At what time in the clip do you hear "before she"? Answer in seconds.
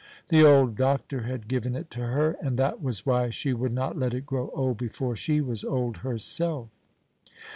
4.79-5.41